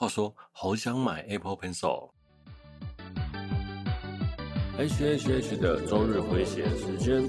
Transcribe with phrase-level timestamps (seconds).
[0.00, 2.12] 话说，好想买 Apple Pencil。
[4.76, 7.28] H H H 的周日回血时间。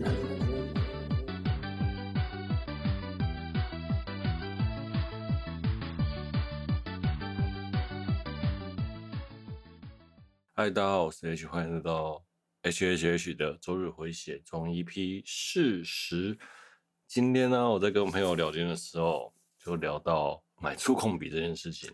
[10.53, 12.23] 嗨，大家好，我是 H，欢迎来到
[12.61, 16.37] H H H 的周日回血中 EP 四十。
[17.07, 21.89] 今天呢，我在跟朋友聊天的时候，就聊到买触控笔这件事情。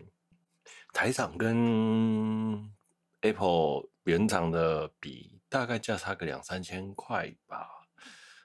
[0.96, 2.72] 台厂跟
[3.20, 7.68] Apple 原厂的比大概价差个两三千块吧。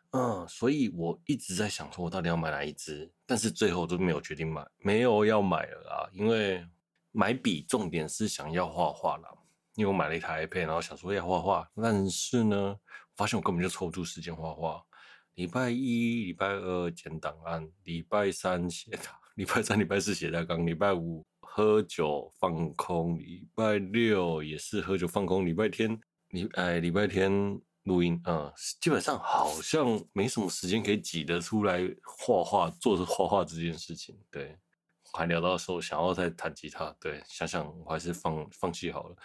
[0.09, 3.09] 嗯，所以我一直在想说，我到底要买哪一支？
[3.25, 6.03] 但是最后都没有决定买，没有要买了啊。
[6.11, 6.67] 因为
[7.13, 9.29] 买笔重点是想要画画啦。
[9.75, 12.77] 因为我买了一台 iPad，然后想说要画画，但是呢，
[13.15, 14.83] 发现我根本就抽不出时间画画。
[15.35, 19.03] 礼拜一、礼拜二剪档案，礼拜三写的，
[19.41, 34.15] 礼拜三、礼拜四写大纲，礼拜五喝酒放空，礼拜六也是喝酒放空，礼拜天礼哎礼拜天录音啊、嗯，基本上好像没什么时间可以挤得出来画画，做着画画这件事情。
[34.29, 34.55] 对，
[35.11, 39.15] 还聊到说想要再弹吉他，对，想想我还是放放弃好了，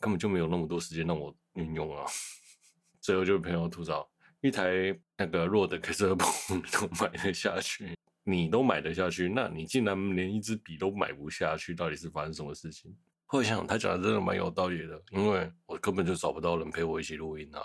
[0.00, 2.04] 根本就没有那么多时间让我运用啊。
[3.00, 4.04] 最后就是朋友吐槽。
[4.40, 4.72] 一台
[5.16, 6.26] 那个弱的 K 色谱
[6.72, 12.96] 都买得下去，你都买得下去，那你竟然连一支笔都买不下去，到底是发生什么事情？
[13.26, 17.60] 后来想，他讲的真的蛮有道理的，因为我根本就找不到人陪我一起录音啊，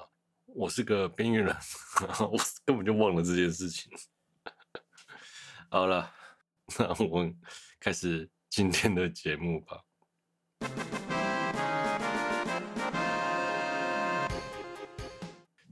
[0.46, 1.56] 我是个边缘人，
[2.20, 3.92] 我根本就忘了这件事情。
[5.70, 6.10] 好了，
[6.80, 7.38] 那我们
[7.80, 9.84] 开始今天的节目吧。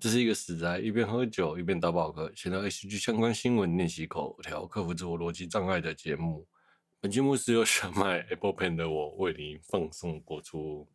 [0.05, 6.45] 这是一个死宅，一边喝酒一边打宝课，闲聊 HG 相关新闻，练习口条，克服自我逻辑障碍的节目。
[7.01, 10.87] 本节目是由想买 Apple Pen 的我为您放送播出。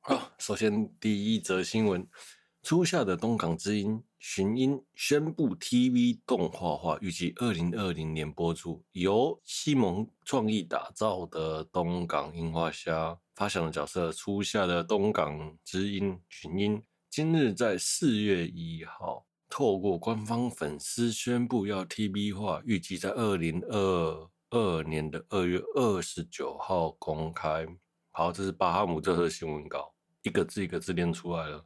[0.00, 2.04] 好，首先第一则新闻。
[2.62, 8.84] 初夏的东港之音寻音宣布 TV 动画化，预计二零二零年播出。
[8.92, 27.66] 由西蒙创意打造的东港樱花虾发想的角色，初夏的东港之音寻音，今日在四月一号透过官方粉丝宣布要 TV 化，预计在二零二二年的二月二十九号公开。
[28.10, 31.64] 好，这是巴哈姆特的新闻稿，一个字一个字念出来了。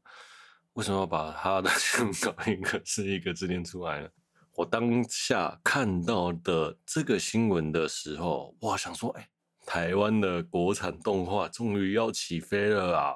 [0.75, 4.09] 为什么要把他的新闻稿一个字一个字念出来呢？
[4.55, 9.29] 我当下看到的这个新闻的时候，我想说，哎，
[9.67, 13.15] 台湾的国产动画终于要起飞了啊！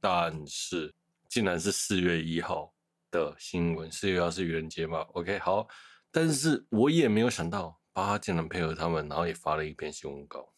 [0.00, 0.94] 但是，
[1.28, 2.72] 竟然是四月一号
[3.10, 5.66] 的新闻，四月一号是愚人节嘛？OK，好，
[6.10, 10.52] 但是我也没有想到，巴哈竟然配合他们，然后也发了一篇新闻稿。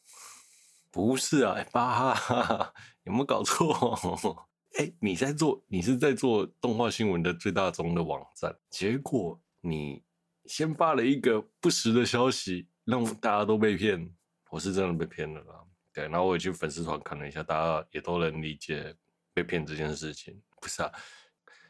[0.90, 2.72] 不是啊，巴哈
[3.04, 4.48] 有没有搞错？
[4.74, 10.02] 哎，你在做，你是在做动画新闻的最大宗的网站，结果你
[10.46, 14.12] 先发了一个不实的消息，让大家都被骗。
[14.50, 18.94] 我是真的被骗了啦，对，然后我也去粉丝团看了一下，大家也都能理解
[19.32, 20.40] 被骗这件事情。
[20.60, 20.90] 不是啊，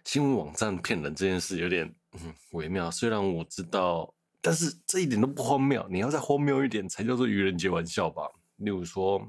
[0.05, 5.87] 新闻网站骗人这件事有点嗯微妙，虽然我知道，但是这一点都不荒谬。
[5.91, 8.31] 你要再荒谬一点，才叫做愚人节玩笑吧？
[8.57, 9.21] 例如说《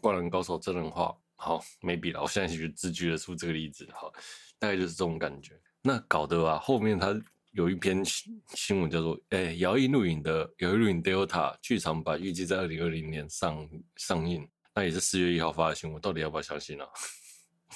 [0.00, 1.16] 灌篮高手》真人化。
[1.36, 2.22] 好，，maybe 了。
[2.22, 3.86] 我现在就自举得出这个例子。
[3.92, 4.12] 好，
[4.58, 5.60] 大概就是这种感觉。
[5.82, 7.14] 那搞得啊，后面他
[7.52, 16.00] 有一篇新新闻叫做“哎，摇曳露营的摇曳露营 Delta 剧场版预计在二零二零年上上映”，那也是四月一号发的新闻。
[16.00, 16.88] 到底要不要相信啊？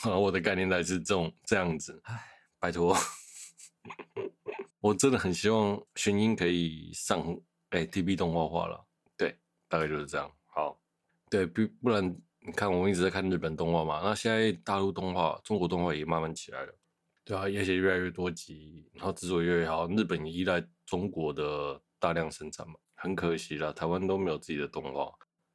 [0.18, 2.00] 我的概念来是这种这样子。
[2.04, 2.18] 哎，
[2.58, 2.96] 拜托，
[4.80, 7.38] 我真的很希望玄音可以上
[7.70, 8.86] 哎 TV 动画化了。
[9.16, 9.36] 对，
[9.68, 10.30] 大概就是这样。
[10.46, 10.80] 好，
[11.28, 12.16] 对，不不然。
[12.42, 16.74] 你看，我们一直在看日本动画嘛，那现在大陆动画、中国动画也慢慢起来了，
[17.22, 19.86] 对啊，而且越来越多集，然后制作越来越好。
[19.88, 25.12] 日本也依赖中国的大量生产嘛，很可惜啦，台湾都没有自己的动画。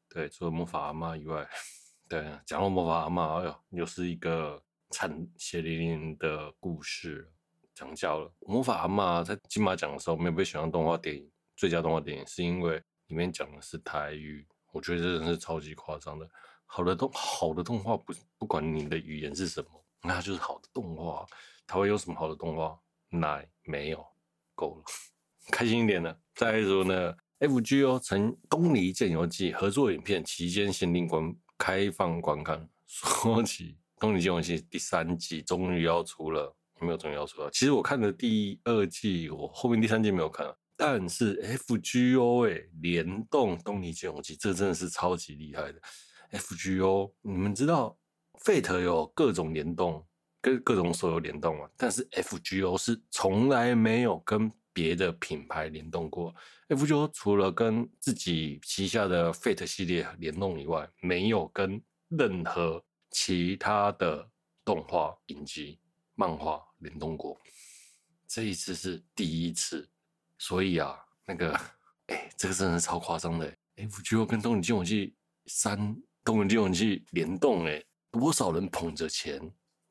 [0.07, 1.47] 对，除了魔法阿妈以外，
[2.07, 4.61] 对，讲到魔法阿妈，哎呦，又是一个
[4.91, 7.27] 惨血淋淋的故事，
[7.73, 8.31] 讲笑了。
[8.41, 16.29] 魔法阿妈在金马奖的时候没有被选上动画电影最佳动画电影，是因为里面讲的是台语，我觉得这真是超级夸张的。
[16.65, 19.69] 好的动好的动画不不管你的语言是什么，
[20.03, 21.25] 那就是好的动画。
[21.67, 22.77] 台湾有什么好的动画？
[23.09, 24.06] 奶没有，
[24.56, 24.83] 够了，
[25.51, 26.15] 开心一点呢。
[26.35, 32.67] 再说呢，FGO 成《东离剑游记》合作影片期间限定观开放观看。
[32.88, 37.50] 说起《东尼剑游记》第三季终于要出了，没有终于要出了。
[37.51, 45.81] 其实我看的第二季，我后面第三季没有看了，但是 FGO 哎，联动东尼剑游记，这真的是超级厉害的。
[46.31, 47.98] FGO，你们知道
[48.44, 50.06] Fate 有各种联动，
[50.42, 51.69] 跟各种手游联动嘛？
[51.77, 56.36] 但是 FGO 是从来没有跟别的品牌联动过。
[56.69, 64.30] FGO 除了跟自己旗下的 Fate 系列联动以外，没有跟任何其他的
[64.63, 65.80] 动画、影集、
[66.16, 67.39] 漫画联动过。
[68.27, 69.88] 这一次是第一次，
[70.38, 71.54] 所以啊，那个，
[72.07, 73.56] 哎，这个真的超夸张的。
[73.77, 75.77] FGO 跟《东尼剑勇记三》
[76.25, 77.81] 《东尼剑勇记》联动，哎，
[78.12, 79.39] 多少人捧着钱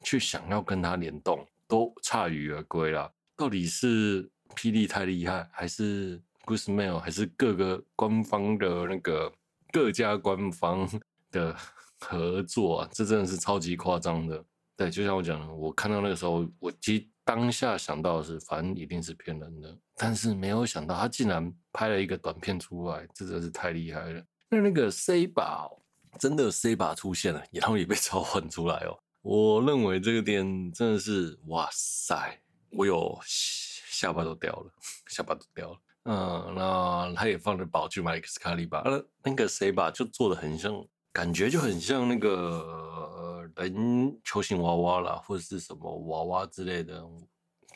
[0.02, 3.10] 去想要跟他联动，都铩羽而归了。
[3.36, 9.32] 到底是霹雳太厉害，还是？Guessmail 还是各个官方的那个
[9.70, 10.88] 各家官方
[11.30, 11.56] 的
[12.00, 14.44] 合作啊，这真的是超级夸张的。
[14.76, 24.24] 对，就像我讲的，我看到那个时候，我其实当下想到的是，反正一定是骗人的，但是没有想到他竟然拍了一个短片出来，这真的是太厉害了。
[24.48, 25.80] 那那个 C 宝
[26.18, 28.98] 真的塞巴出现了，然后也被 召唤出来哦。
[29.22, 32.38] 我认为这个点真的是哇塞，
[32.70, 34.70] 我有下巴都掉了，
[35.08, 35.78] 下巴都掉了。
[36.04, 47.02] 嗯，那他也放着宝去买 X 卡利吧，那那个谁吧，就做的很像，感觉就很像那个人球形娃娃啦，或者是什么娃娃之类的，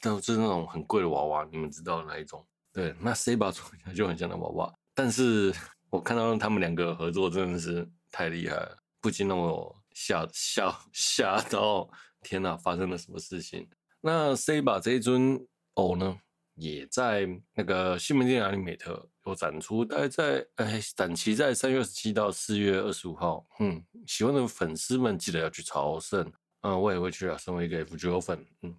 [0.02, 2.46] 都是那种很贵的娃娃，你们知道哪一种？
[2.70, 5.50] 对，那谁吧做起来就很像那娃娃，但是
[5.88, 11.89] 我看到他们两个合作真的是太厉害了，不禁让我吓吓吓到，
[12.23, 13.69] 天哪，发生了什么事情？
[14.01, 16.21] 那 C 把这一尊偶呢？
[16.55, 23.47] 也在那个西门町阿里美特有展出，大概在哎展期在三月二十七到四月二十五号。
[23.61, 26.33] 嗯，喜欢的粉丝们记得要去朝圣。
[26.63, 28.45] 嗯，我也会去啊，身为一个 FGO 粉。
[28.63, 28.77] 嗯，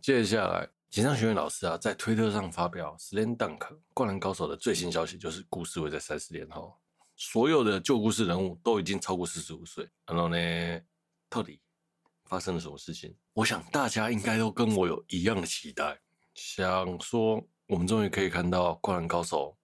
[0.00, 3.58] 接下来井上学院老师啊，在推特上发表《Slam Dunk》
[3.94, 6.76] 灌篮高手的最新消息，就是故事会在三十年后，
[7.20, 9.86] 所有的旧故事人物都已经超过四十五岁。
[10.06, 10.80] 然后呢，
[11.28, 11.60] 到底
[12.24, 13.14] 发生了什么事情？
[13.34, 16.00] 我想大家应该都跟我有一样的期待。
[16.34, 19.54] 想说，我们终于可以看到《灌篮高手》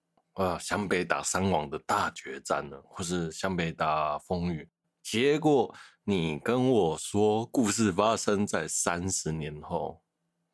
[0.45, 4.69] 啊，湘北打三王的大决战了，或是湘北打风雨。
[5.03, 5.75] 结果
[6.05, 10.03] 你跟我说，故事发生在三十年后，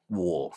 [0.06, 0.52] 我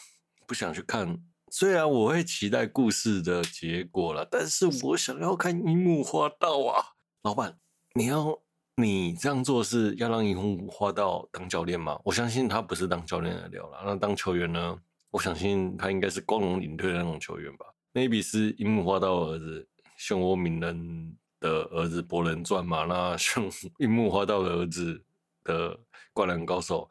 [0.46, 1.20] 不想去看。
[1.58, 6.84] 虽然我会期待故事的结果了，但是我想要看樱木花道啊！
[7.22, 7.58] 老板，
[7.94, 8.38] 你要
[8.76, 11.98] 你这样做是要让樱木花道当教练吗？
[12.04, 14.78] 我相信他不是当教练的料了，那当球员呢？
[15.12, 19.66] 我相信他应该是光荣领队的那种球员吧，maybe 是樱木花道的儿子
[19.98, 22.84] 漩涡鸣人的儿子博人传嘛？
[22.84, 25.02] 那像樱木花道的儿子
[25.46, 25.80] 的
[26.12, 26.90] 灌篮高手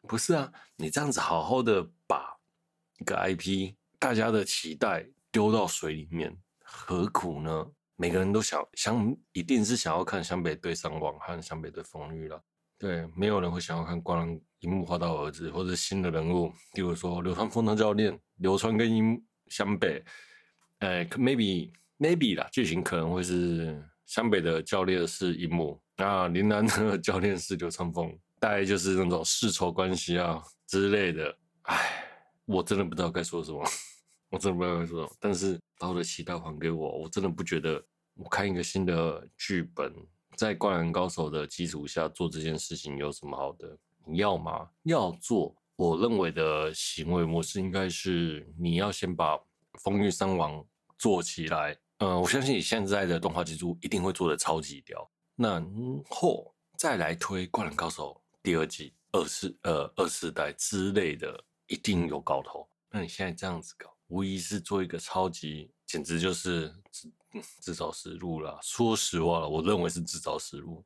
[0.00, 0.50] 不是啊？
[0.76, 2.38] 你这样子好好的把
[3.00, 7.66] 一个 IP 大家的期待丢到水里面，何苦呢？
[7.96, 12.40] 每个人都想想，一定是想要看湘北对上网和湘北对风雨了。
[12.78, 20.04] 对，没有人会想要看灌篮樱木花道儿子，或者新的人物，比如说流川枫的教练流川跟樱湘北，
[20.78, 31.36] 呃，maybe maybe 啦，剧情可能会是湘北的教练是樱木，那林南的教练是流川枫，大概就是那种世仇关系啊之类的。
[31.62, 32.04] 唉，
[32.48, 33.62] 我真的不知道该说什么，
[34.30, 35.16] 我真的不知道该说什么。
[35.20, 37.80] 但是把我的期待还给我，我真的不觉得
[38.14, 39.94] 我看一个新的剧本。
[40.36, 43.76] 在灌篮高手的基础下做这件事情有什么好的？
[44.06, 44.70] 你要吗？
[44.84, 49.36] 要做，我认为的行为模式应该是你要先把
[49.82, 50.64] 风玉三王
[50.96, 51.76] 做起来。
[51.98, 55.10] 呃，我相信你现在的动画技术一定会做的超级屌。
[55.34, 55.60] 那
[56.08, 62.68] 后再来推灌篮高手第二季、二四呃二四代之类的，一定有搞头。
[62.90, 66.74] 那你现在这样子搞，无疑是做一个超级，简直就是。
[66.90, 67.12] 自
[67.60, 68.58] 自找死路啦！
[68.62, 70.82] 说实话了，我认为是自找死路。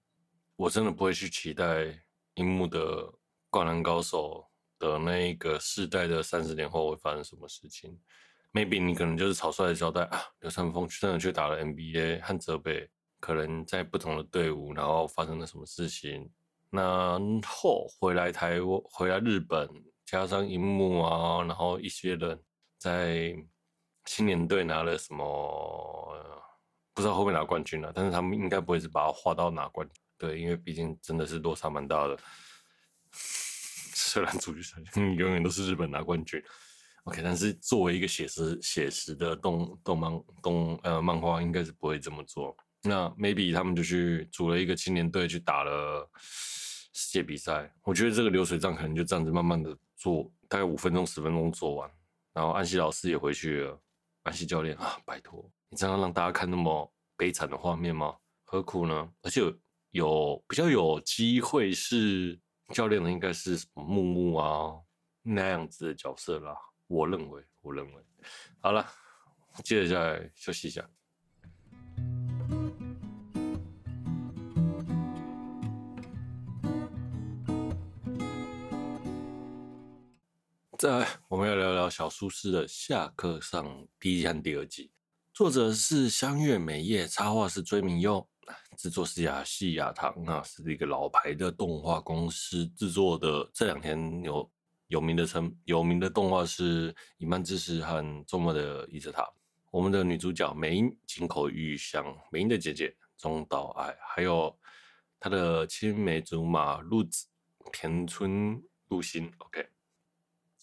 [0.57, 1.97] 我真的不会去期待
[2.35, 3.09] 樱木的
[3.49, 4.45] 灌篮高手
[4.77, 7.97] 的那个世代的三十年后会发生什么事情。
[8.53, 16.29] Maybe 你可能就是草率的交代啊，流川枫真的去打了 NBA 和泽北，可能在不同的队伍，然后发生了什么事情。
[16.71, 19.71] 然后回来台湾，回来日本，
[20.13, 22.39] 加上樱木啊，然后一些人
[22.77, 23.35] 在
[24.05, 25.25] 青年队拿了什么？
[26.93, 29.89] 不知道会不会拿冠军了，但是他们应该不会是把它画到拿冠，
[30.19, 32.19] 对，因为毕竟真的是落差蛮大的。
[33.95, 36.43] 虽然足球赛永远都是日本拿冠军
[37.05, 42.55] ，OK，但是作为一个写实写实的动动漫动呃漫画，应该是不会这么做。
[42.83, 46.07] 那 maybe 他们就去组了一个青年队去打了
[46.93, 51.89] 世界比赛，我觉得这个流水账可能就这样子慢慢的做大概五分钟十分钟做完，
[52.33, 53.81] 然后安西老师也回去了。
[54.25, 58.17] 安西教练啊，拜托，你这样让大家看那么悲惨的画面吗？
[58.43, 59.13] 何苦呢？
[59.23, 59.41] 而且
[59.91, 62.41] 有，比较有机会是
[62.71, 64.75] 教练的，应该是什么木木啊
[65.23, 66.57] 那样子的角色啦。
[66.89, 68.03] 我认为，我认为，
[68.61, 68.85] 好了，
[69.63, 70.85] 接下来休息一下。
[80.83, 84.91] 再来，我们要聊聊小苏师的下课上第一季和第二季。
[85.33, 88.29] 作者是香月美叶，插画是追明优，
[88.77, 93.49] 制作是亚细亚堂啊，是一个老牌的动画公司制作的。
[93.55, 94.51] 这两天有
[94.89, 99.23] 有名的成有名的动画是《隐瞒之识》和《周末的伊泽塔》。
[99.71, 104.53] 我们的女主角美音井口裕香，美音的姐姐中岛爱，还有
[105.21, 107.29] 她的青梅竹马鹿子
[107.73, 109.33] 田村鹿心。
[109.39, 109.65] OK。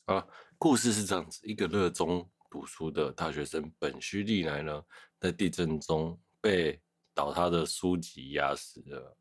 [0.10, 0.26] 啊，
[0.58, 4.84] 故事是这样子：一个热衷读书的大学生本须莉乃呢，
[5.20, 6.82] 在地震中被
[7.14, 9.16] 倒塌的书籍压死了。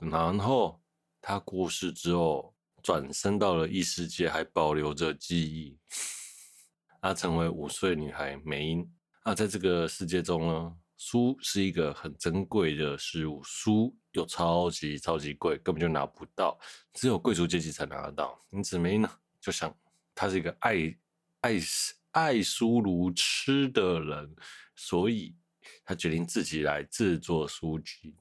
[0.00, 0.82] 然后
[1.20, 5.78] 他过世之后，转生到了异世界，还保留着记忆。
[7.00, 8.92] 他成为五岁女孩美音。
[9.22, 16.58] 啊，在这个世界中呢，书是一个很珍贵的事物，书又超级超级贵，根本就拿不到，
[16.94, 18.36] 只有贵族阶级才拿得到。
[18.50, 19.08] 因此，美音呢
[19.40, 19.72] 就想。
[20.14, 20.96] 他是一个爱
[21.40, 21.58] 爱
[22.12, 24.34] 爱书如痴的人，
[24.76, 25.34] 所以
[25.84, 28.14] 他决定自己来制作书籍。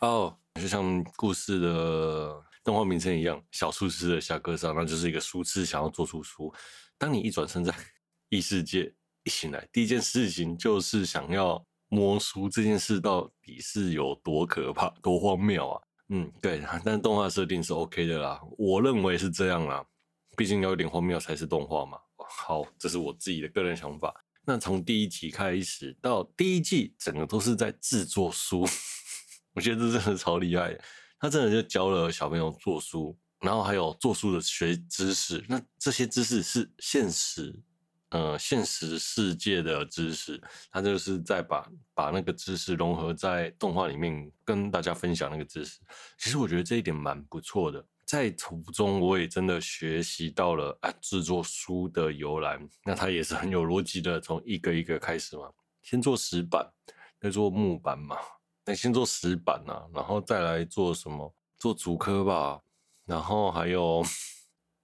[0.00, 6.52] 哦，就像故事的动画名称一样，《小苏师的下课上》，那就是一个书痴想要做出书。
[6.98, 7.72] 当你一转身在
[8.30, 8.92] 异世界，
[9.24, 15.82] 一醒来，第一件事情就是想要摸书，这件事到底是有多可怕、多荒谬啊？
[16.08, 19.86] 嗯，对，但动画设定是 OK 的啦，我认为是这样啦。
[20.36, 21.98] 毕竟要有点荒谬才是动画嘛。
[22.16, 24.14] 好，这是我自己的个人想法。
[24.44, 28.66] 那从第一集开始到第一季，整个都是在制作书，
[29.54, 30.76] 我觉得这真的超厉害。
[31.20, 35.44] 他真的就教了小朋友做书，然后还有做书的学知识。
[35.48, 37.54] 那这些知识是现实，
[38.10, 40.42] 呃，现实世界的知识。
[40.72, 45.78] 他就是在把把那个知识融合在动画里面，跟大家分享那个知识。
[46.18, 47.86] 其实我觉得这一点蛮不错的。
[48.12, 52.60] 在途中，我也真的学习到了啊，制作书的由来。
[52.84, 55.50] 那它也是很有逻辑的，从一个一个开始嘛，
[55.80, 56.70] 先做石板，
[57.18, 58.18] 再做木板嘛。
[58.66, 61.34] 那先做石板啊，然后再来做什么？
[61.58, 62.60] 做竹刻吧，
[63.06, 64.04] 然后还有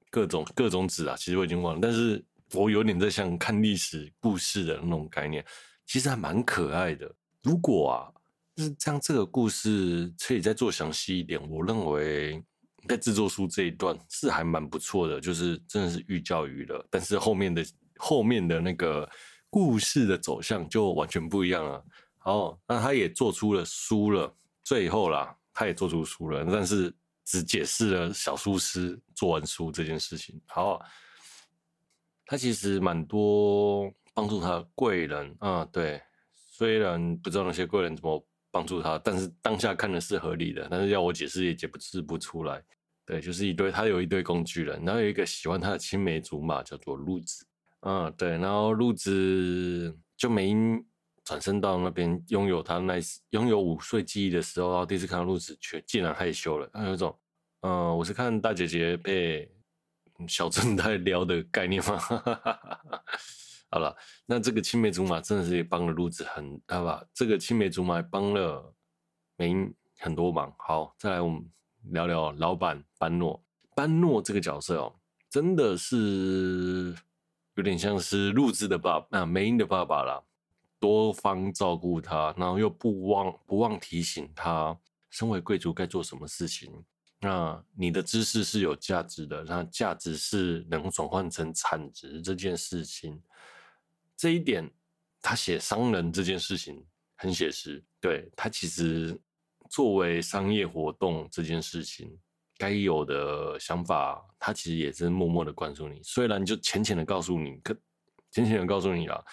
[0.08, 1.14] 各种各种纸啊。
[1.14, 5.44] 其实我已经忘了，但是我有点在像看历史故事的那种概念，
[5.85, 7.14] 其实还蛮可爱的。
[7.42, 8.08] 如果啊，
[8.56, 12.42] 就是像这个故事可以再做详细一点，我认为。
[12.88, 16.85] 在制作书这一段是还蛮不错的，就是真的是寓教于乐。
[16.90, 17.64] 但是后面的
[17.97, 19.09] 后面的那个
[19.50, 21.85] 故事的走向就完全不一样了。
[22.16, 26.92] 好，那他也做出了书了，最后啦，他也做出书了，但是
[27.25, 30.40] 只解释了小苏师做完书这件事情。
[30.47, 30.80] 好，
[32.25, 36.02] 他其实蛮多帮助他的贵人啊，对，
[36.35, 38.25] 虽然不知道那些贵人怎么。
[38.50, 42.64] 帮助他，但是当下看的是合理的，但是要我解释也解释不出来。
[43.09, 47.47] 对，就是一堆，他有一堆工具人，然后有一个喜欢他的青梅竹马叫做鹿子，
[47.81, 50.87] 嗯，对，然后鹿子就美音
[51.25, 52.97] 转身到那边拥有他那
[53.31, 57.19] 拥有五岁记忆的时候，然后第一次看到鹿子却竟然害羞了，他有一种，
[57.62, 59.50] 嗯，我是看大姐姐被
[60.27, 61.99] 小正太撩的概念吗？
[63.73, 63.97] 好了，
[64.27, 67.03] 那这个青梅竹马真的是也帮了鹿子很，好吧？
[67.15, 68.75] 这个青梅竹马帮了
[69.37, 70.55] 美音很多忙。
[70.59, 71.43] 好，再来我们
[71.90, 73.42] 聊聊老板班诺。
[73.75, 74.95] 班诺这个角色哦，
[75.30, 76.95] 真的是
[77.54, 80.23] 有点像是鹿子的爸，那、啊、美音的爸爸啦，
[80.80, 84.76] 多方照顾他，然后又不忘不忘提醒他，
[85.11, 86.73] 身为贵族该做什么事情。
[87.21, 93.21] 那你的知识是有价值的，那价值是能转换成产值这件事情。
[94.16, 94.68] 这一点，
[95.21, 96.85] 他写商人这件事情
[97.16, 97.83] 很写实。
[98.00, 99.21] 对，他其实
[99.71, 102.19] 作为商业活动这件事情
[102.57, 106.01] 该有的想法，他其实也是默默的灌输你。
[106.03, 107.75] 虽然就浅浅的告诉你，可
[108.31, 109.25] 浅浅的告诉你了，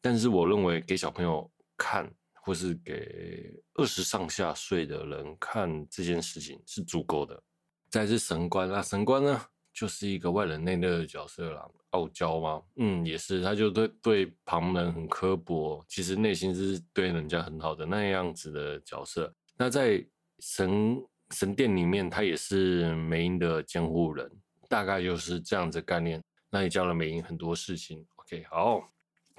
[0.00, 2.12] 但是我认为给小朋友看，
[2.42, 7.42] 或是给二十上下岁的人看这件事情是足够的。
[7.90, 9.40] 再是神官，那神官呢，
[9.72, 11.68] 就是一个外冷内热的角色啦。
[11.90, 12.62] 傲娇吗？
[12.76, 19.34] 嗯，也是，他就对对旁人很刻薄，其实内心是对人家很好的那样子的角色。
[19.62, 20.02] 那在
[20.38, 24.26] 神神殿里面，他也是美英的监护人，
[24.70, 26.18] 大概就是这样子概念。
[26.48, 28.02] 那也教了美英很多事情。
[28.16, 28.82] OK，好，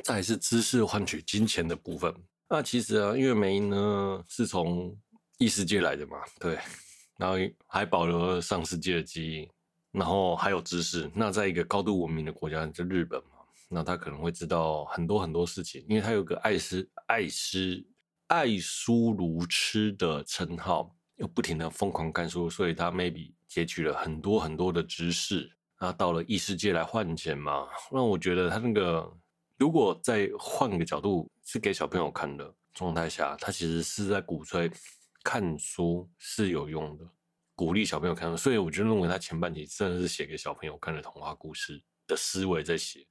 [0.04, 2.14] 再来是知识换取金钱的部分。
[2.48, 4.96] 那其实啊，因为美英呢是从
[5.40, 6.60] 异世界来的嘛，对，
[7.18, 7.36] 然后
[7.66, 9.50] 还保留了上世界的基因，
[9.92, 11.10] 然后还有知识。
[11.16, 13.38] 那在一个高度文明的国家，就日本嘛，
[13.68, 17.84] 那他可能会知道很多很多事情，因为他有个爱斯爱斯
[18.32, 25.52] 爱书如痴的称号，又不停的疯狂看书，所以他 maybe 截取了很多很多的知识。
[25.78, 29.18] 那到了异世界来换钱嘛，那我觉得他那个。
[29.58, 34.72] 如果再换个角度，是给小朋友看的状态下，他其实是在鼓吹
[35.24, 37.06] 看书是有用的，
[37.54, 38.38] 鼓励小朋友看书。
[38.38, 43.06] 所以我就认为他前半集真的是写给小朋友看的童话故事的思维在写。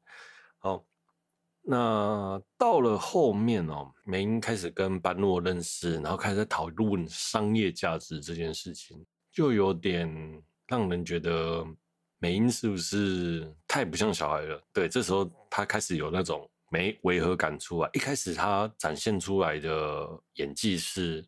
[0.59, 0.83] 好，
[1.63, 11.67] 那到了后面哦，美英开始跟班诺认识，然后开始讨论商业价值这件事情，就有点让人觉得。
[12.23, 14.63] 美英是不是太不像小孩了？
[14.75, 17.89] 对，这时候他开始有那种没违和感出来。
[17.95, 21.25] 一开始他展现出来的演技是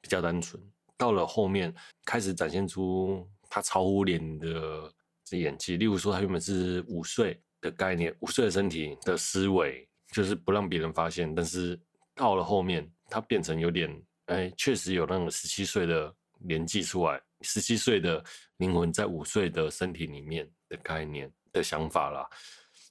[0.00, 0.58] 比较单纯，
[0.96, 1.74] 到了后面
[2.06, 4.90] 开始展现出他超乎脸的
[5.22, 5.76] 这演技。
[5.76, 11.34] 例如说，他原本是五岁的概念，五岁的身体的思维，就是不让别人发现。
[11.34, 11.78] 但是
[12.14, 17.20] 到了后面，他变成有点，哎，确实有那种十七岁的年纪出来。
[17.42, 18.22] 十七岁的
[18.58, 22.28] 灵魂在五岁的身体里面的概念的想法啦，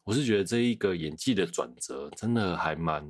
[0.03, 3.07] 我是觉得这一个演技的转折真的还蛮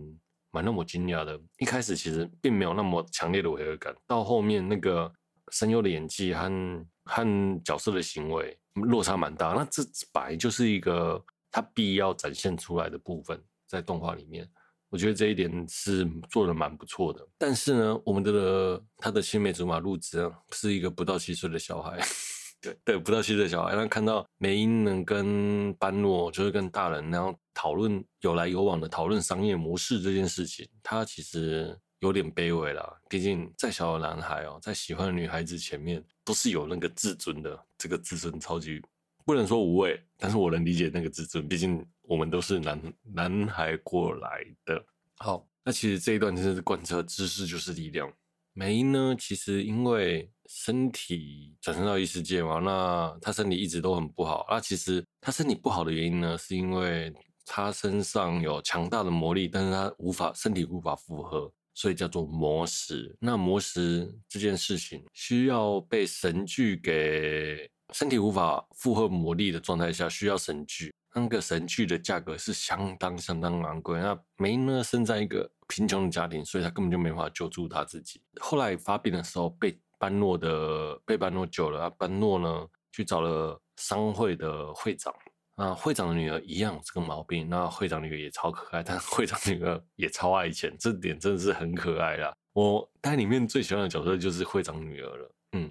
[0.52, 1.40] 蛮让我惊讶的。
[1.60, 5.10] 一开始其实并没有那么强烈的违和感，到后面那个
[5.52, 9.54] 声优的演技和和角色的行为落差蛮大。
[9.54, 14.50] 那这本来就是一个他必要展现出来的部分，在动画里面。
[14.90, 22.00] 我觉得这一点是做的蛮不错的，但是呢，我们的他的青梅竹马路子，是一个不到七岁的小孩，
[22.60, 23.76] 对对，不到七岁小孩。
[23.76, 32.92] 那看到美英能跟班诺，就是跟大人然后讨论有来有往的讨论商业模式这件事情，他其实有点卑微啦。
[33.08, 38.82] 毕竟再小的男孩哦，在喜欢的女孩子前面都是有那个自尊的，这个自尊超级
[39.30, 41.86] 不能说无畏，但是我能理解那个自尊，毕竟。
[42.02, 44.84] 我们都是男男孩过来的。
[45.18, 48.12] 好，那其实这一段真的是贯彻知识就是力量。
[48.54, 54.44] 梅呢，其实因为身体转生到异世界嘛，那他身体一直都很不好。
[54.50, 57.14] 那其实他身体不好的原因呢，是因为
[57.46, 63.16] 他身上有强大的魔力，但是他无法身体无法负荷，所以叫做魔石。
[63.20, 70.94] 那魔石这件事情需要被神具给身体无法负荷魔力的状态下，需要神具。
[71.14, 74.00] 那个神具的价格是相当相当昂贵。
[74.00, 78.22] 那梅呢，生在一个贫穷的家庭，所以他根本就没法救助他自己。
[78.40, 81.90] 后来发病的时候，被班诺的被班诺救了。
[81.90, 85.14] 班诺呢，去找了商会的会长。
[85.56, 87.50] 啊，会长的女儿一样有这个毛病。
[87.50, 92.32] 那会长女儿也超可爱，但会长女儿也超爱钱，这点真的是很可爱啦。
[92.54, 95.32] 我在里面最喜欢的角色就是会长女儿了。
[95.54, 95.70] 嗯，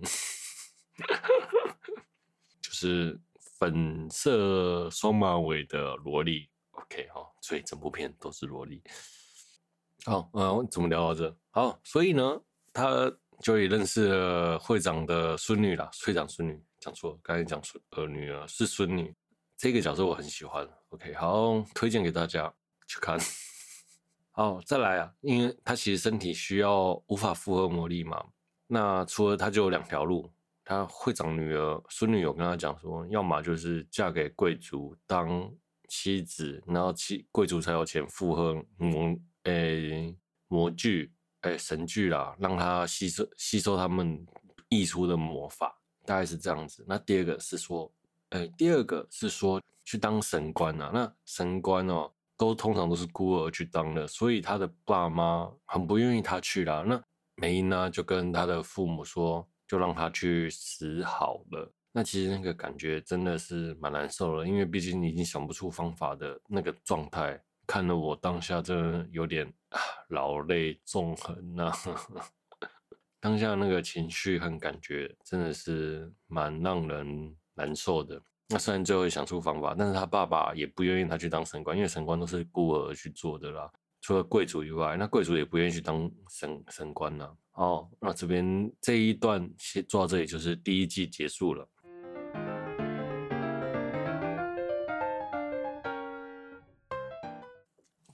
[2.78, 3.20] 是。
[3.60, 8.80] 粉色双马尾的萝莉，OK 哈，所以整部片都是萝莉。
[10.04, 11.36] 好，嗯，怎么聊到这？
[11.50, 12.40] 好，所以呢，
[12.72, 13.12] 他
[13.42, 19.12] 就也认识了会长的孙女啦，会长孙女讲错了，刚才讲孙呃女儿是孙女，
[19.56, 22.54] 这个角色我很喜欢，OK，好，推荐给大家
[22.86, 23.18] 去看。
[24.30, 28.24] 好，再来啊，因为他其实身体需要无法负荷魔力嘛，
[28.68, 30.30] 那除了他就有两条路。
[30.68, 35.50] 他会长女儿孙女有跟他讲说，要么就是嫁给贵族当
[35.88, 44.22] 妻子，然后妻贵族才有钱附和魔诶、欸、魔具诶、神具啦，让他吸收吸收他们
[44.68, 46.84] 溢出的魔法，大概是这样子。
[46.86, 47.90] 那第二个是说，
[48.32, 50.90] 诶、第二个是说去当神官啊。
[50.92, 56.84] 那神官哦，都通常都是孤儿去当的，所以他的爸妈很不愿意他去啦。
[56.86, 57.02] 那
[57.36, 59.48] 梅英呢，就跟他的父母说。
[59.68, 61.72] 就让他去死好了。
[61.92, 69.78] 那其实那个感觉真的是蛮难受了，因为毕竟已经想不出方法的那个状态，看得我当下真的有点啊
[70.08, 71.72] 老泪纵横呐。
[73.20, 78.22] 当下那个情绪和感觉真的是蛮让人难受的。
[78.48, 83.70] 那虽然最后想出方法，但是他爸爸也不愿意他去当神官，因为神官都是孤儿去做的啦。
[84.00, 87.28] 除了贵族以外，那贵族也不愿意去当神神官呐。
[87.52, 91.68] 哦，那这边这一段先做到这里，就是第一季结束了。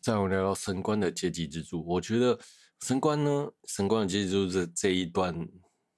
[0.00, 2.38] 再我聊聊神官的阶级之柱，我觉得
[2.80, 5.34] 神官呢，神官的阶级制度这这一段，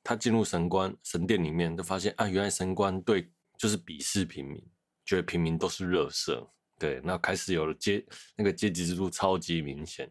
[0.05, 4.65] 他进入神官神殿里面，就发现啊，原来神官对就是鄙视平民，
[5.05, 6.49] 觉得平民都是垃圾。
[6.79, 8.05] 对，那开始有了阶
[8.37, 10.11] 那个阶级制度超级明显。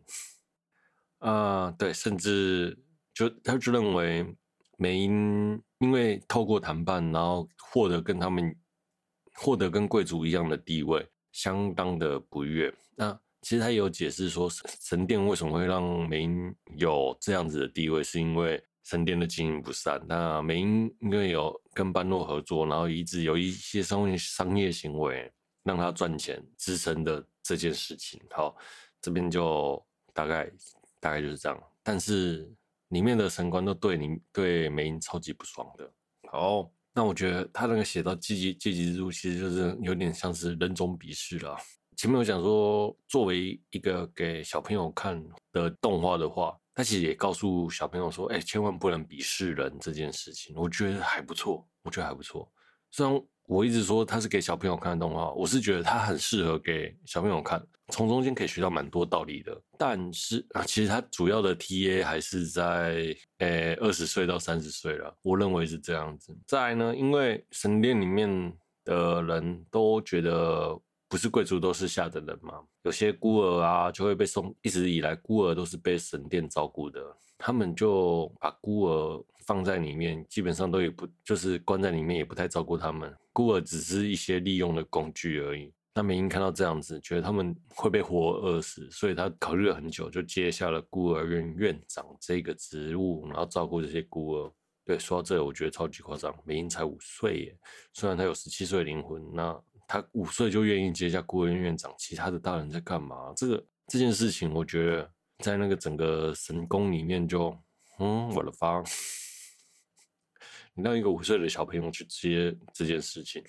[1.19, 2.77] 啊、呃，对，甚至
[3.13, 4.25] 就他就认为
[4.77, 8.55] 美英因为透过谈判，然后获得跟他们
[9.35, 12.73] 获得跟贵族一样的地位，相当的不悦。
[12.95, 14.49] 那其实他也有解释说，
[14.81, 20.03] 神殿为什么会让美英有这样子的地位，是因为神殿的经营不善。
[20.07, 25.31] 那美英因为有跟班诺合作，然后一直有一些商业商业行为。
[25.65, 28.55] 让他赚钱支撑的这件事情，好，
[29.01, 30.49] 这边就大概
[30.99, 31.63] 大概就是这样。
[31.81, 32.47] 但是
[32.89, 35.91] 里面的神官都对你对美英超级不爽的。
[36.31, 41.57] 好，那我觉得他那个写到阶级阶级制度，其实就是有点像是人种鄙视了。
[41.97, 45.19] 前面我讲说，作为一个给小朋友看
[45.51, 50.55] 的动画的话，他其实也告诉小朋友说，哎，千万不能鄙视人这件事情。
[50.55, 52.47] 我觉得还不错，我觉得还不错。
[52.91, 53.19] 虽然。
[53.47, 59.61] 我一直说它是给小朋友看的动画，我是觉得它很适合给小朋友看，从中间可以学到蛮多道理的。
[59.77, 66.35] 但是啊，其实它主要的 TA 还是在诶二十岁到三十岁了，我认为是这样子。
[66.47, 68.51] 再来呢，因为神殿里面
[68.83, 70.75] 的人都觉得
[71.07, 76.99] 不是贵族都是下等人嘛，有些孤儿啊就会被送，一直以来孤儿都是被神殿照顾的，
[77.37, 83.15] 他们就把孤儿放在里面，基本上都也不就是关在里面，也不太照顾他们。
[83.31, 85.71] 孤儿只是一些利用的工具而已。
[85.93, 94.51] 那美英看到这样子，觉得他们会被活饿死，所以他考虑了很久，就接下了孤儿院院长这个职务，然后照顾这些孤儿。
[94.83, 96.35] 对，说到这，我觉得超级夸张。
[96.43, 97.57] 美英才五岁耶，
[97.93, 103.33] 虽然他有十七岁灵魂，那他五岁就愿意接下孤儿院院长，其他的大人在干嘛？
[103.35, 107.57] 这个这件事情，我觉得在那个整个神宫里面就，
[107.99, 108.83] 嗯，我的发。
[110.75, 113.41] 你让一个五岁的小朋友去接这件事情，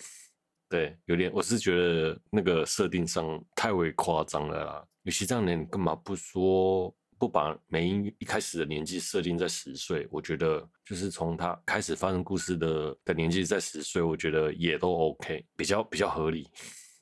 [0.69, 4.87] 对，有点，我是觉得那个设定上太为夸张了啦。
[5.03, 10.07] 与其这样呢，你干嘛不说不把美英一开始的年纪设定在十岁？
[10.09, 16.49] 我觉得就是从他开始发生故事的的年纪在十岁，我觉得也都 OK，比较比较合理。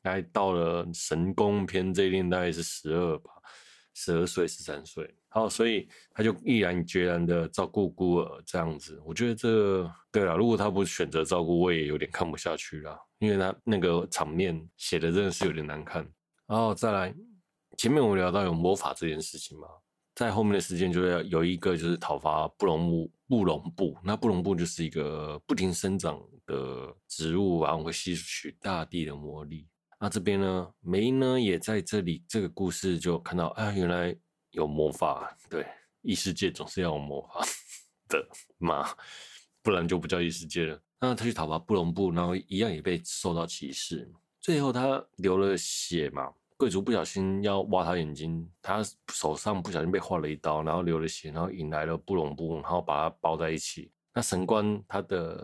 [0.05, 3.31] 来到了神功篇这一年，大概是十二吧。
[3.97, 9.03] 十二岁、十三岁，好，所以他就毅然决然的照顾孤儿这样子。
[9.05, 16.09] 我觉得这、对了，如果他不选择照顾，我也有点看不下去了，因为他那个场面写的真的是有点难看。
[16.47, 17.13] 然后再来，
[17.77, 19.67] 前面我们聊到有魔法这件事情嘛，
[20.15, 29.67] 在后面的时间就要有一个就是讨伐布隆布布隆布，那布隆布就是一个不停生长的植物，然后会吸取大地的魔力。
[29.99, 34.15] 那这边呢，梅呢也在这里，这个故事就看到啊，原来
[34.55, 35.65] 有魔法，对，
[36.01, 37.47] 异世界总是要有魔法
[38.09, 38.27] 的
[38.59, 38.89] 嘛，
[39.63, 40.81] 不然就不叫异世界了。
[40.99, 44.11] 那他去讨伐布隆布，然后一样也被受到歧视。
[44.41, 53.91] 最后他流了血嘛，贵族不小心要挖他眼睛，他手上不小心被划了一刀，然后流了血，然后引来了布隆布，然后把他包在一起。
[54.15, 55.37] 那神官他的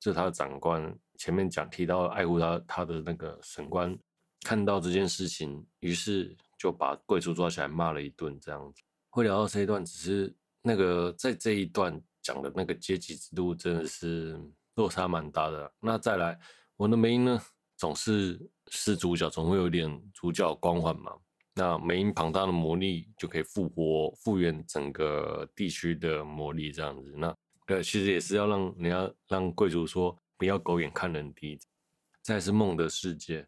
[0.00, 0.92] 就是他的长官。
[1.16, 3.96] 前面讲提到爱护他他的那个神官
[4.42, 8.82] 看到这件事情，于是就把贵族抓起来骂了一顿，这样子。
[9.10, 14.40] 会聊到这一段，只是那个在这一段讲的那个阶级制度真的是
[14.74, 15.72] 落差蛮大的。
[15.80, 16.38] 那再来，
[16.76, 17.40] 我的梅英呢，
[17.76, 21.12] 总是是主角，总会有点主角光环嘛。
[21.54, 27.14] 那梅英庞大的魔力就可以复活、复原整个地区的魔力，这样子。
[27.16, 27.32] 那
[27.66, 30.16] 对，其实也是要让人家让贵族说。
[30.36, 31.56] 不要狗眼看人低。
[32.20, 33.46] 再是梦的世界，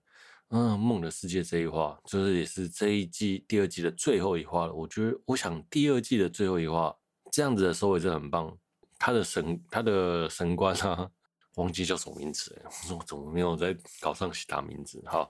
[0.51, 4.73] 嗯，梦的世界这一话，就是也是这一季第二季的最后一话了。
[4.73, 6.97] 我觉得，我想第二季的最后一话，
[7.33, 8.57] 这样子的收尾真的很棒。
[8.99, 11.11] 他的神，他的神官啊，
[11.57, 15.03] 忘记叫什么名字，我说我怎么没有在稿上写他名字？
[15.07, 15.29] 好，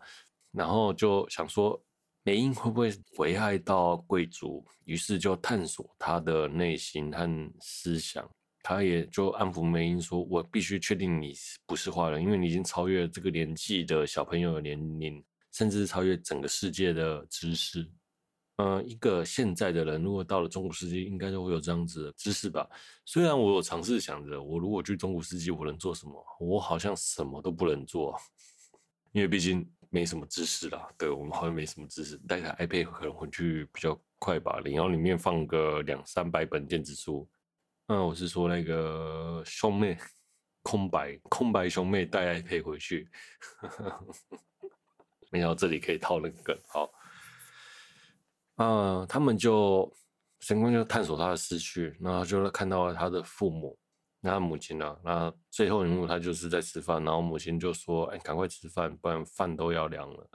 [0.52, 1.83] 然后就想说，
[2.22, 4.64] 美英会不会危害到贵族？
[4.85, 8.29] 于是就探索他的内心和思想。
[8.68, 11.33] 他也就安抚梅英说：“我必须确定你
[11.66, 17.88] 不是坏人，因为你已经超越这个年纪的小朋友的年龄，甚至超越整个世界的知识。
[18.57, 22.68] 嗯，一个现在的人，如果到了中古世纪，应该就会有这样子的知识吧？
[23.05, 26.26] 虽然我有尝试想着，我如果去中古世纪，我能做什么？
[26.40, 28.18] 我好像什么都不能做，
[29.12, 30.88] 因为毕竟没什么知识啦。
[30.98, 37.24] 对，我们好像没什么知识，带台 iPad 可能回去比较快吧，然后里面放个两三百本电子书。”
[37.88, 39.96] 嗯，我是说那个兄妹，
[40.62, 43.09] 空白空白兄妹带 iPad 回去，
[45.31, 46.59] 没想到这里可以套那个梗。
[46.66, 46.90] 好，
[48.57, 49.88] 啊，他们就
[50.40, 53.79] 神官就探索他的思绪，然后就看到了他的父母。
[54.20, 54.99] 那他母亲呢？
[55.05, 60.29] 那最后一幕他就是在吃饭，然后母亲就说：“哎，赶快吃饭，不然饭都要凉了。”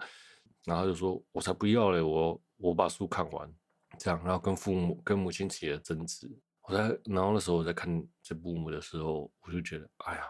[0.64, 3.54] 然后就说：“我才不要嘞，我我把书看完。”
[4.00, 6.32] 这样，然后跟父母跟母亲起了争执。
[6.72, 10.24] 在，然后那时候我在看这部幕的时候，我就觉得，哎呀，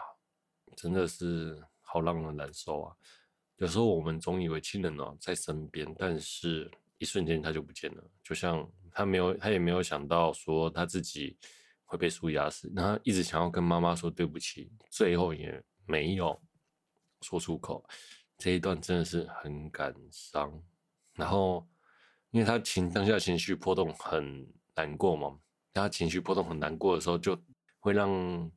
[0.76, 2.96] 真的是好让人难受啊！
[3.56, 11.38] 有时候我们总以为亲人哦在身边，但是一瞬间他就不见了，就像他没有，他也没有想到说他自己。
[11.84, 16.40] 会被书压死，然后一直想要跟妈妈说对不起，最后也没有
[17.20, 17.86] 说出口。
[18.38, 20.50] 这一段真的是很感伤。
[21.12, 21.68] 然后，
[22.30, 25.38] 因为他情当下情绪波动很难过嘛，
[25.74, 27.36] 他情绪波动很难过的时候，就
[27.78, 28.08] 会让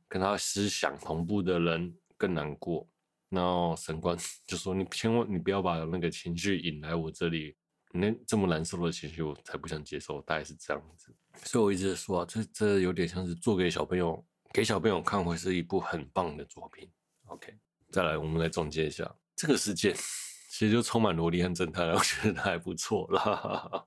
[0.08, 2.88] 跟他思想同步的人更难过。
[3.28, 7.56] 然后神官 就说：“你千万你不要把那个情绪引来我这里。”
[7.92, 10.20] 那这么难受的情绪，我才不想接受。
[10.22, 16.90] 大概是这样子，所以我一直说啊，这这有点像是做给小朋友，给小朋友看，会是一部很棒的作品。
[17.26, 17.56] OK，
[17.90, 19.94] 再来，我们来总结一下这个世界，
[20.50, 23.86] 其实就充满萝莉和侦探，我觉得还不错啦。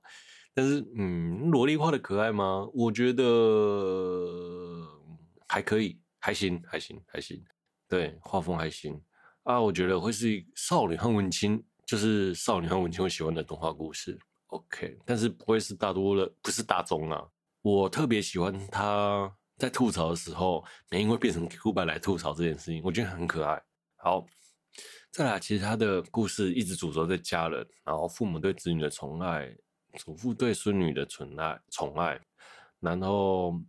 [0.54, 2.68] 但是，嗯，萝莉画的可爱吗？
[2.74, 3.24] 我觉得
[5.48, 7.42] 还可以，还行，还行，还行。
[7.88, 9.00] 对，画风还行
[9.44, 9.60] 啊。
[9.60, 11.62] 我觉得会是少女和文青。
[11.86, 17.26] 就是少女和文青会喜欢的动画故事，OK，但是不会是大多的，不是大众啊。
[17.62, 23.60] 我特别喜欢他在吐槽的时候，美音会变成 Q 版来吐槽这件事情，我觉得很可爱。
[23.96, 24.24] 好，
[25.10, 29.52] 再来，其实他的故事一直主轴在家人，然后父母对子女的宠爱，
[29.96, 32.20] 祖父对孙女的宠爱，宠爱，
[32.80, 33.60] 然后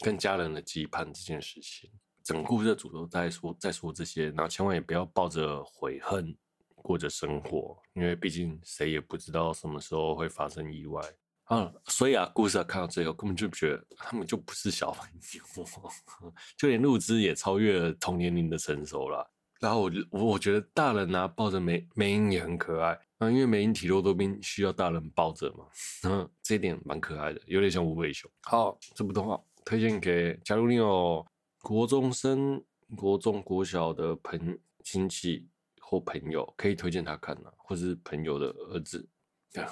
[0.00, 1.90] 跟家人的羁绊这件事情，
[2.22, 6.36] 整个故事的主轴在说在说这些，然后千万也不要抱着悔恨。
[6.82, 11.02] 过着生活，因为毕竟谁也不知道什么时候会发生意外
[11.46, 19.28] 啊，所以啊，故事啊看到最后，根本就觉得他们就不是小朋友， 就连露枝也超越了同年龄的成熟了。
[19.58, 25.66] 然后我我我觉得大人啊抱着梅梅英也很可爱啊，因为美英体弱多病，需要大人抱着嘛，
[26.04, 28.30] 嗯，这一点蛮可爱的，有点像无尾熊。
[28.42, 31.24] 好，这部动画推荐给假如你有
[31.62, 32.62] 国中生、
[32.96, 35.46] 国中、国小的朋亲戚。
[35.88, 39.08] 或朋友可以推荐他看呐、啊，或是朋友的儿子，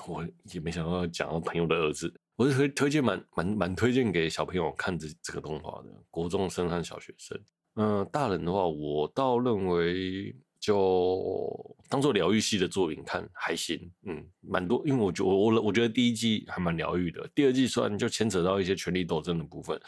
[0.07, 7.37] 我也没想到要讲到朋友的儿子，我是推推荐蛮蛮蛮推荐给小朋友看这这个动画的，国中生和小学生。
[7.74, 10.33] 嗯、呃，大人的话，我倒认为
[10.64, 19.79] 就当做疗愈系的作品看还行，嗯，蛮多，因为我觉我我觉得第一季还蛮疗愈的，第二季虽然就牵扯到一些权力斗争的部分，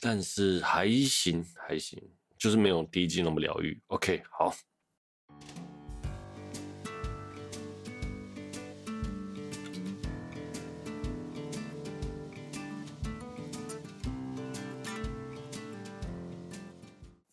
[0.00, 1.98] 但是还行还行，
[2.36, 3.80] 就是没有第一季那么疗愈。
[3.86, 4.54] OK，好。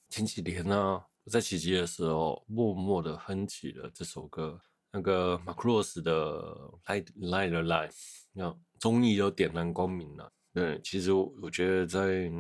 [0.10, 4.60] 前几年呢，在骑机的时候，默默的哼起了这首歌，
[4.92, 6.42] 那个 m a c r o s 的
[6.86, 7.94] Light Light the Light，
[8.34, 10.32] 那终于有点燃光明了。
[10.54, 12.32] 对，其实我我觉得在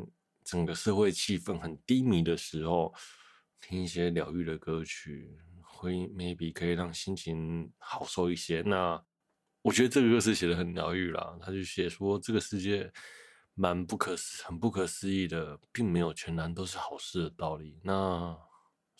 [0.43, 2.93] 整个社会气氛很低迷的时候，
[3.61, 8.61] 听一些疗愈的歌曲，会 maybe 可以让心情好受一些。
[8.61, 9.01] 那
[9.61, 12.91] 我觉得这个歌词写的很疗愈啦，他就写说这个世界。
[13.55, 17.77] 蛮不可思，很不可思议的，并没有全然都是好事的道理。
[17.83, 18.33] 那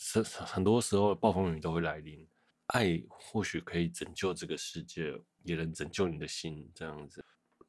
[0.01, 2.25] 是很多时候暴风雨都会来临，
[2.67, 6.71] 爱或许可以拯救这个世界，也能拯救你的心。
[6.73, 7.23] 这样子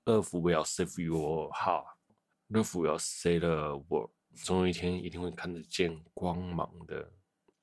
[0.04, 4.12] ，Love will save your heart，Love will save the world。
[4.44, 7.12] 总有一天一定会看得见光芒的。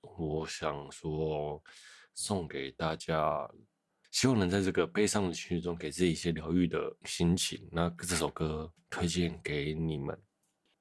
[0.02, 1.64] 我想说，
[2.14, 3.50] 送给大家。
[4.10, 7.68] 希望能在这个悲伤的情绪中给自己一些疗愈的心情。
[7.72, 10.18] 那这首歌推荐给你们。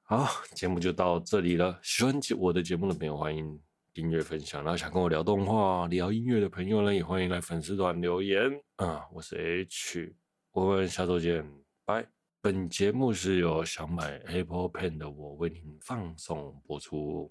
[0.02, 1.78] 好，节目就到这里了。
[1.82, 3.60] 喜欢我的节目的朋友，欢迎
[3.96, 4.62] 音乐分享。
[4.62, 8.38] 然后想跟我聊动画、聊音乐的朋友呢，也欢迎来粉丝团留言。
[8.76, 10.14] 啊，我是 H，
[10.52, 11.44] 我们下周见，
[11.84, 12.06] 拜。
[12.40, 17.28] 本节目是由想买 Apple Pen 的我为您放送播出。